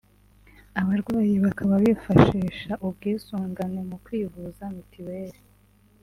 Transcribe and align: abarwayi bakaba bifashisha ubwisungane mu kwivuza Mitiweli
abarwayi 0.81 1.35
bakaba 1.45 1.73
bifashisha 1.83 2.71
ubwisungane 2.85 3.79
mu 3.89 3.97
kwivuza 4.05 4.63
Mitiweli 4.75 5.39